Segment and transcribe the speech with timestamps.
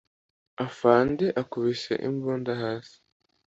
[0.65, 2.97] afande akubise imbunda hasi